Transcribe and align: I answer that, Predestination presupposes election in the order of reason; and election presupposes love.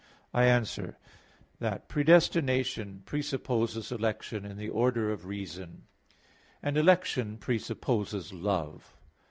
I 0.33 0.45
answer 0.45 0.97
that, 1.59 1.87
Predestination 1.87 3.03
presupposes 3.05 3.91
election 3.91 4.47
in 4.47 4.57
the 4.57 4.67
order 4.69 5.11
of 5.11 5.27
reason; 5.27 5.83
and 6.63 6.75
election 6.75 7.37
presupposes 7.37 8.33
love. 8.33 8.97